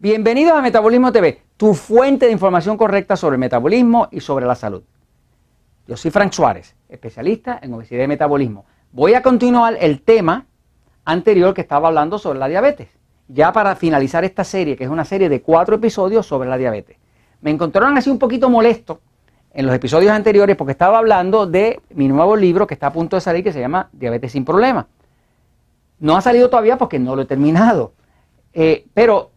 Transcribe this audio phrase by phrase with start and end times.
[0.00, 4.54] Bienvenidos a Metabolismo TV, tu fuente de información correcta sobre el metabolismo y sobre la
[4.54, 4.84] salud.
[5.88, 8.64] Yo soy Frank Suárez, especialista en obesidad y metabolismo.
[8.92, 10.46] Voy a continuar el tema
[11.04, 12.90] anterior que estaba hablando sobre la diabetes,
[13.26, 16.96] ya para finalizar esta serie, que es una serie de cuatro episodios sobre la diabetes.
[17.40, 19.00] Me encontraron así un poquito molesto
[19.52, 23.16] en los episodios anteriores porque estaba hablando de mi nuevo libro que está a punto
[23.16, 24.86] de salir que se llama Diabetes sin Problemas.
[25.98, 27.94] No ha salido todavía porque no lo he terminado.
[28.52, 29.32] Eh, pero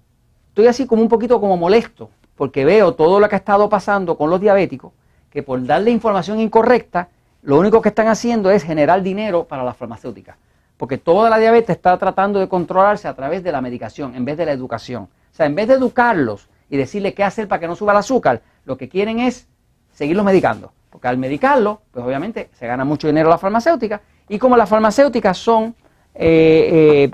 [0.51, 4.17] estoy así como un poquito como molesto, porque veo todo lo que ha estado pasando
[4.17, 4.91] con los diabéticos,
[5.29, 7.07] que por darle información incorrecta,
[7.41, 10.35] lo único que están haciendo es generar dinero para las farmacéuticas.
[10.75, 14.37] Porque toda la diabetes está tratando de controlarse a través de la medicación en vez
[14.37, 15.03] de la educación.
[15.03, 17.99] O sea, en vez de educarlos y decirles qué hacer para que no suba el
[17.99, 19.47] azúcar, lo que quieren es
[19.93, 20.73] seguirlos medicando.
[20.89, 24.01] Porque al medicarlo, pues obviamente se gana mucho dinero la farmacéutica.
[24.27, 25.75] Y como las farmacéuticas son
[26.13, 27.11] eh, eh,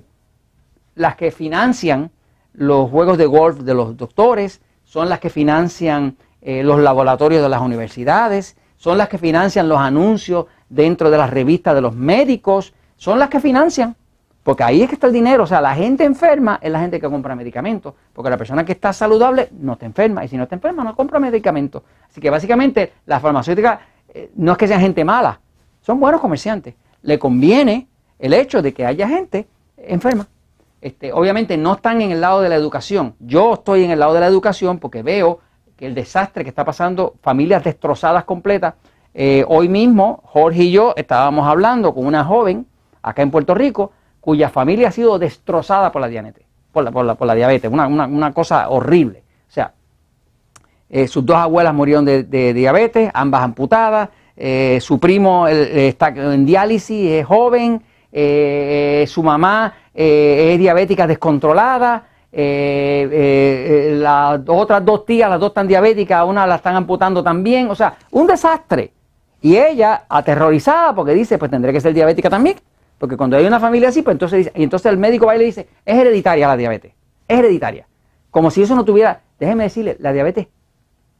[0.95, 2.09] las que financian
[2.57, 7.49] los juegos de golf de los doctores, son las que financian eh, los laboratorios de
[7.49, 12.73] las universidades, son las que financian los anuncios dentro de las revistas de los médicos,
[12.95, 13.95] son las que financian,
[14.41, 16.99] porque ahí es que está el dinero, o sea, la gente enferma es la gente
[16.99, 20.43] que compra medicamentos, porque la persona que está saludable no está enferma, y si no
[20.43, 21.83] está enferma no compra medicamentos.
[22.09, 25.39] Así que básicamente las farmacéuticas eh, no es que sean gente mala,
[25.81, 26.73] son buenos comerciantes.
[27.03, 29.47] Le conviene el hecho de que haya gente
[29.77, 30.27] enferma.
[30.81, 33.15] Este, obviamente no están en el lado de la educación.
[33.19, 35.39] Yo estoy en el lado de la educación porque veo
[35.75, 38.75] que el desastre que está pasando, familias destrozadas completas.
[39.13, 42.67] Eh, hoy mismo, Jorge y yo estábamos hablando con una joven
[43.01, 47.27] acá en Puerto Rico cuya familia ha sido destrozada por la diabetes, por la, por
[47.27, 49.23] la, diabetes, una, cosa horrible.
[49.47, 49.73] O sea,
[50.89, 57.11] eh, sus dos abuelas murieron de, diabetes, ambas amputadas, eh, su primo está en diálisis,
[57.11, 57.81] es joven,
[58.11, 65.67] su mamá eh, es diabética descontrolada, eh, eh, las otras dos tías, las dos están
[65.67, 68.91] diabéticas, una la están amputando también, o sea, un desastre.
[69.41, 72.57] Y ella aterrorizada porque dice, pues tendré que ser diabética también,
[72.99, 75.39] porque cuando hay una familia así, pues entonces dice, y entonces el médico va y
[75.39, 76.93] le dice, es hereditaria la diabetes,
[77.27, 77.87] es hereditaria.
[78.29, 80.47] Como si eso no tuviera, déjeme decirle, la diabetes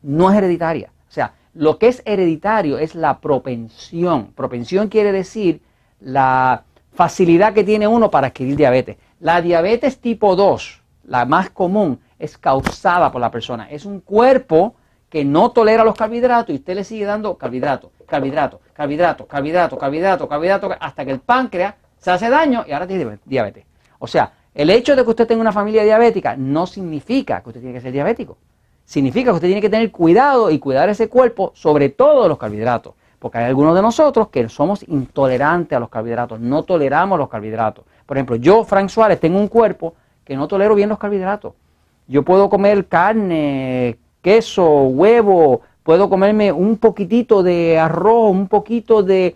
[0.04, 0.92] no es hereditaria.
[1.10, 4.34] O sea, lo que es hereditario es la propensión.
[4.36, 5.62] Propensión quiere decir
[6.00, 6.64] la,
[6.98, 8.98] facilidad que tiene uno para adquirir diabetes.
[9.20, 13.70] La diabetes tipo 2, la más común, es causada por la persona.
[13.70, 14.74] Es un cuerpo
[15.08, 20.28] que no tolera los carbohidratos y usted le sigue dando carbohidratos, carbohidratos, carbohidratos, carbohidratos, carbohidratos,
[20.28, 23.64] carbohidratos, hasta que el páncreas se hace daño y ahora tiene diabetes.
[24.00, 27.62] O sea, el hecho de que usted tenga una familia diabética no significa que usted
[27.62, 28.40] tiene que ser diabético.
[28.86, 32.96] Significa que usted tiene que tener cuidado y cuidar ese cuerpo, sobre todo los carbohidratos.
[33.20, 37.86] Porque hay algunos de nosotros que somos intolerantes a los carbohidratos, no toleramos los carbohidratos.
[38.06, 41.54] Por ejemplo, yo, Frank Suárez, tengo un cuerpo que no tolero bien los carbohidratos.
[42.08, 49.36] Yo puedo comer carne, queso, huevo, puedo comerme un poquitito de arroz, un poquito de,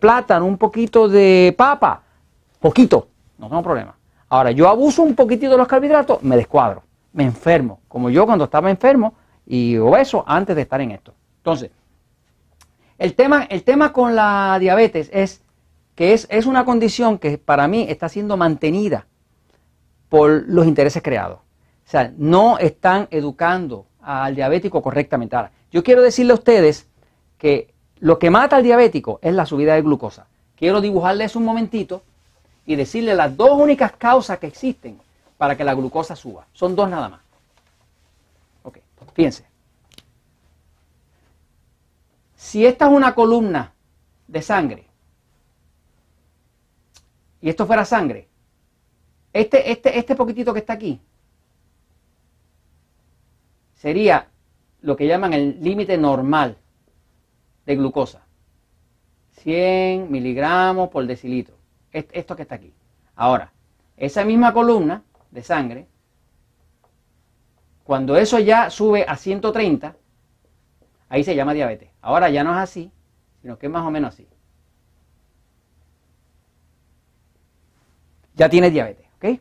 [0.00, 2.02] plátano, un poquito de papa,
[2.60, 3.96] poquito, no tengo problema.
[4.28, 8.44] Ahora, yo abuso un poquitito de los carbohidratos, me descuadro, me enfermo, como yo cuando
[8.44, 9.14] estaba enfermo
[9.46, 11.12] y obeso antes de estar en esto.
[11.38, 11.72] Entonces,
[13.00, 15.40] el tema, el tema con la diabetes es
[15.94, 19.06] que es, es una condición que para mí está siendo mantenida
[20.10, 21.38] por los intereses creados.
[21.38, 25.34] O sea, no están educando al diabético correctamente.
[25.34, 26.88] Ahora, yo quiero decirle a ustedes
[27.38, 30.26] que lo que mata al diabético es la subida de glucosa.
[30.54, 32.02] Quiero dibujarles un momentito
[32.66, 35.00] y decirle las dos únicas causas que existen
[35.38, 36.46] para que la glucosa suba.
[36.52, 37.20] Son dos nada más.
[38.62, 38.76] Ok,
[39.14, 39.49] fíjense.
[42.40, 43.74] Si esta es una columna
[44.26, 44.86] de sangre
[47.42, 48.28] y esto fuera sangre,
[49.30, 50.98] este, este, este poquitito que está aquí
[53.74, 54.28] sería
[54.80, 56.56] lo que llaman el límite normal
[57.66, 58.22] de glucosa.
[59.32, 61.56] 100 miligramos por decilitro.
[61.92, 62.72] Esto que está aquí.
[63.16, 63.52] Ahora,
[63.98, 65.86] esa misma columna de sangre,
[67.84, 69.94] cuando eso ya sube a 130,
[71.10, 71.90] ahí se llama diabetes.
[72.00, 72.90] Ahora ya no es así,
[73.42, 74.26] sino que es más o menos así.
[78.34, 79.40] Ya tiene diabetes, ¿ok?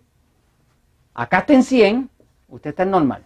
[1.13, 2.09] Acá está en 100,
[2.49, 3.23] usted está en normal.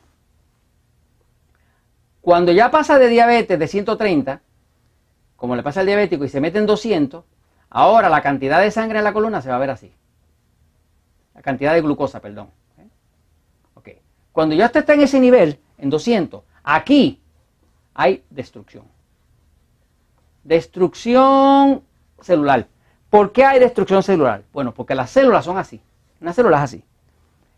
[2.21, 4.41] Cuando ya pasa de diabetes de 130,
[5.35, 7.23] como le pasa al diabético y se mete en 200,
[7.69, 9.91] ahora la cantidad de sangre en la columna se va a ver así.
[11.33, 12.49] La cantidad de glucosa, perdón.
[13.73, 13.89] ¿ok?
[14.31, 17.22] Cuando ya usted está en ese nivel, en 200, aquí
[17.93, 18.85] hay destrucción.
[20.43, 21.83] Destrucción
[22.21, 22.67] celular.
[23.09, 24.43] ¿Por qué hay destrucción celular?
[24.51, 25.81] Bueno, porque las células son así.
[26.19, 26.83] Una célula es así.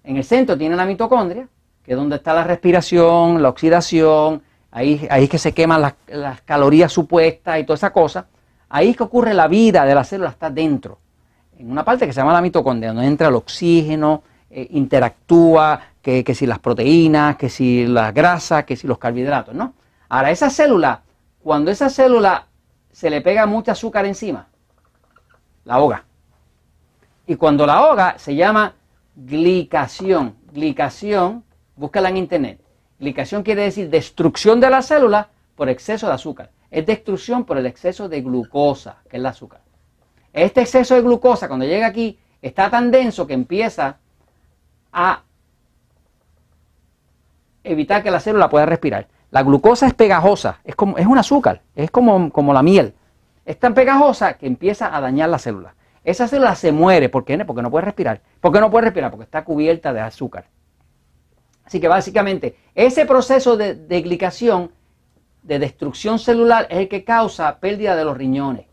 [0.04, 1.48] En el centro tiene la mitocondria
[1.86, 4.42] que es donde está la respiración, la oxidación,
[4.72, 8.26] ahí, ahí es que se queman las, calorías supuestas y toda esa cosa.
[8.70, 10.98] Ahí es que ocurre la vida de la célula, está dentro.
[11.60, 16.24] En una parte que se llama la mitocondria, donde entra el oxígeno, eh, interactúa, que,
[16.24, 19.74] que, si las proteínas, que si las grasas, que si los carbohidratos, ¿no?
[20.10, 21.02] Ahora, esa célula,
[21.42, 22.48] cuando esa célula
[22.92, 24.48] se le pega mucho azúcar encima,
[25.64, 26.06] la ahoga.
[27.28, 28.76] Y cuando la ahoga se llama
[29.16, 30.36] glicación.
[30.52, 31.44] Glicación,
[31.76, 32.62] búscala en internet.
[33.00, 36.52] Glicación quiere decir destrucción de la célula por exceso de azúcar.
[36.70, 39.62] Es destrucción por el exceso de glucosa, que es el azúcar.
[40.34, 43.98] Este exceso de glucosa, cuando llega aquí, está tan denso que empieza
[44.92, 45.24] a
[47.64, 49.08] evitar que la célula pueda respirar.
[49.32, 52.94] La glucosa es pegajosa, es, como, es un azúcar, es como, como la miel.
[53.46, 55.76] Es tan pegajosa que empieza a dañar la célula.
[56.04, 57.44] Esa célula se muere, ¿por qué?
[57.46, 58.22] Porque no puede respirar.
[58.40, 59.12] ¿Por qué no puede respirar?
[59.12, 60.46] Porque está cubierta de azúcar.
[61.66, 64.72] Así que básicamente ese proceso de, de glicación,
[65.42, 68.68] de destrucción celular, es el que causa pérdida de los riñones.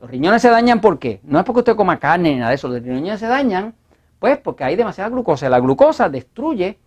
[0.00, 1.20] Los riñones se dañan ¿por qué?
[1.24, 2.68] No es porque usted coma carne ni nada de eso.
[2.68, 3.74] Los riñones se dañan
[4.18, 5.48] pues porque hay demasiada glucosa.
[5.48, 6.78] La glucosa destruye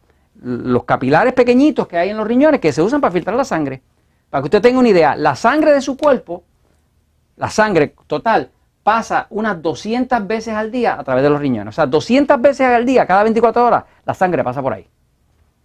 [0.42, 3.82] los capilares pequeñitos que hay en los riñones que se usan para filtrar la sangre.
[4.30, 6.44] Para que usted tenga una idea, la sangre de su cuerpo,
[7.38, 8.50] la sangre total,
[8.84, 11.74] pasa unas 200 veces al día a través de los riñones.
[11.74, 14.88] O sea, 200 veces al día, cada 24 horas, la sangre pasa por ahí.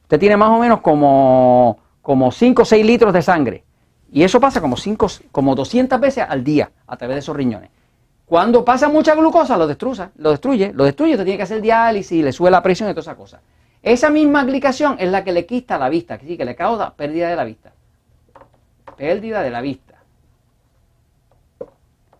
[0.02, 3.64] Usted tiene más o menos como, como 5 o 6 litros de sangre.
[4.10, 7.70] Y eso pasa como, 5, como 200 veces al día a través de esos riñones.
[8.24, 12.22] Cuando pasa mucha glucosa, lo destruye, lo destruye, lo destruye, usted tiene que hacer diálisis,
[12.22, 13.40] le sube la presión y todas esas cosas.
[13.82, 17.28] Esa misma glicación es la que le quita la vista, que que le causa pérdida
[17.28, 17.72] de la vista.
[18.96, 19.94] Pérdida de la vista.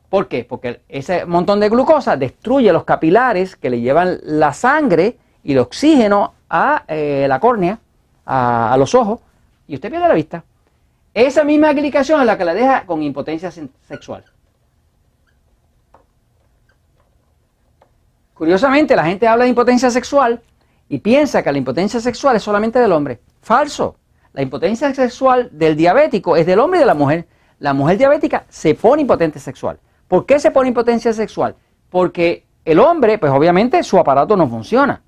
[0.09, 0.45] ¿Por qué?
[0.45, 5.59] Porque ese montón de glucosa destruye los capilares que le llevan la sangre y el
[5.59, 7.79] oxígeno a eh, la córnea,
[8.25, 9.21] a, a los ojos,
[9.67, 10.45] y usted pierde la vista.
[11.13, 14.25] Esa misma glicación es la que la deja con impotencia sexual.
[18.33, 20.41] Curiosamente, la gente habla de impotencia sexual
[20.89, 23.21] y piensa que la impotencia sexual es solamente del hombre.
[23.41, 23.97] Falso.
[24.33, 27.27] La impotencia sexual del diabético es del hombre y de la mujer.
[27.59, 29.79] La mujer diabética se pone impotente sexual.
[30.07, 31.57] ¿Por qué se pone impotencia sexual?
[31.91, 35.03] Porque el hombre, pues obviamente su aparato no funciona.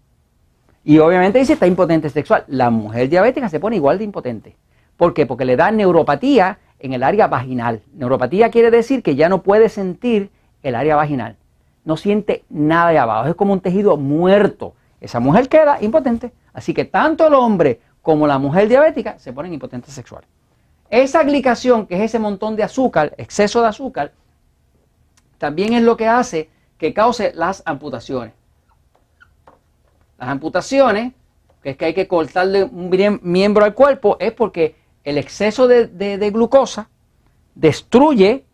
[0.82, 2.44] Y obviamente dice está impotente sexual.
[2.48, 4.56] La mujer diabética se pone igual de impotente.
[4.96, 5.26] ¿Por qué?
[5.26, 7.82] Porque le da neuropatía en el área vaginal.
[7.94, 10.30] Neuropatía quiere decir que ya no puede sentir
[10.62, 11.36] el área vaginal
[11.84, 14.74] no siente nada de abajo, es como un tejido muerto.
[15.00, 16.32] Esa mujer queda impotente.
[16.52, 20.28] Así que tanto el hombre como la mujer diabética se ponen impotentes sexuales.
[20.88, 24.12] Esa glicación, que es ese montón de azúcar, exceso de azúcar,
[25.38, 28.34] también es lo que hace que cause las amputaciones.
[30.18, 31.12] Las amputaciones,
[31.62, 36.30] que es que hay que cortarle un miembro al cuerpo, es porque el exceso de,
[36.30, 36.88] glucosa
[37.54, 38.44] destruye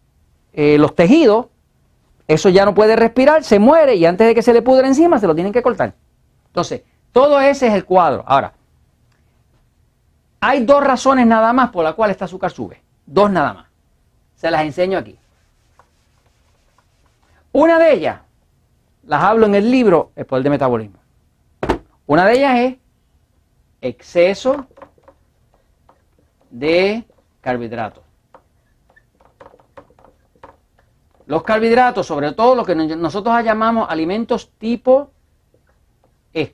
[0.52, 1.46] eh, los tejidos
[2.28, 5.18] eso ya no puede respirar, se muere y antes de que se le pudre encima
[5.18, 5.94] se lo tienen que cortar.
[6.56, 8.24] Entonces, todo ese es el cuadro.
[8.26, 8.54] Ahora,
[10.40, 12.80] hay dos razones nada más por las cuales este azúcar sube.
[13.04, 13.66] Dos nada más.
[14.36, 15.18] Se las enseño aquí.
[17.52, 18.20] Una de ellas,
[19.04, 20.98] las hablo en el libro El poder de metabolismo.
[22.06, 22.76] Una de ellas es
[23.82, 24.66] exceso
[26.48, 27.04] de
[27.42, 28.02] carbohidratos.
[31.26, 35.10] Los carbohidratos, sobre todo lo que nosotros llamamos alimentos tipo
[36.36, 36.52] E.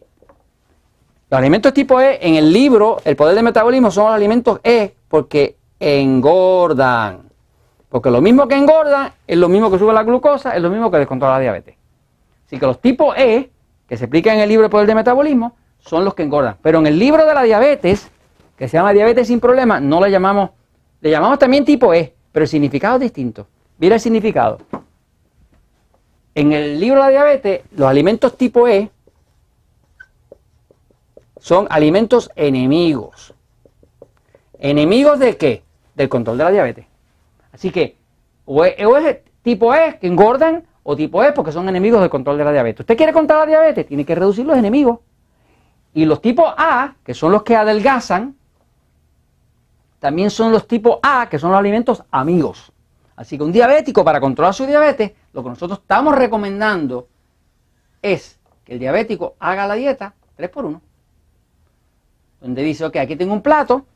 [1.29, 4.95] Los alimentos tipo E en el libro El poder del metabolismo son los alimentos E
[5.09, 7.23] porque engordan.
[7.89, 10.91] Porque lo mismo que engordan es lo mismo que sube la glucosa, es lo mismo
[10.91, 11.75] que descontrola la diabetes.
[12.47, 13.51] Así que los tipos E,
[13.87, 16.57] que se explica en el libro El poder del metabolismo, son los que engordan.
[16.63, 18.11] Pero en el libro de la diabetes,
[18.57, 20.51] que se llama diabetes sin problemas, no le llamamos,
[21.01, 23.47] le llamamos también tipo E, pero el significado es distinto.
[23.79, 24.59] Mira el significado.
[26.35, 28.91] En el libro de la diabetes, los alimentos tipo E
[31.43, 33.35] son alimentos enemigos.
[34.61, 35.65] ¿Enemigos de qué?
[35.97, 36.87] Del control de la diabetes.
[37.51, 37.97] Así que
[38.45, 42.45] o es, tipo E que engordan o tipo E porque son enemigos del control de
[42.45, 42.81] la diabetes.
[42.81, 43.89] ¿Usted quiere controlar la diabetes?
[43.89, 45.01] Tiene que reducir los enemigos.
[45.93, 48.37] Y los tipos A, que son los que adelgazan,
[49.99, 52.71] también son los tipos A, que son los alimentos amigos.
[53.17, 57.09] Así que un diabético para controlar su diabetes, lo que nosotros estamos recomendando
[58.01, 60.92] es que el diabético haga la dieta 3 por 1
[62.43, 63.87] Donde dice, ok, aquí tengo un plato,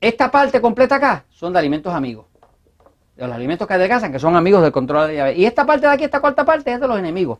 [0.00, 2.26] esta parte completa acá son de alimentos amigos.
[3.14, 5.38] De los alimentos que adelgazan, que son amigos del control de la diabetes.
[5.40, 7.38] Y esta parte de aquí, esta cuarta parte, es de los enemigos.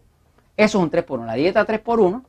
[0.56, 2.24] Eso es un 3 por 1 La dieta 3 por 1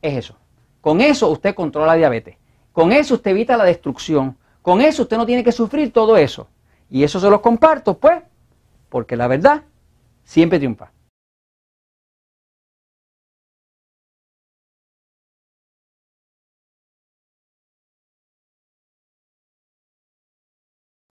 [0.00, 0.36] es eso.
[0.80, 2.36] Con eso usted controla la diabetes.
[2.72, 4.36] Con eso usted evita la destrucción.
[4.62, 6.46] Con eso usted no tiene que sufrir todo eso.
[6.88, 8.22] Y eso se los comparto, pues,
[8.88, 9.62] porque la verdad
[10.22, 10.92] siempre triunfa.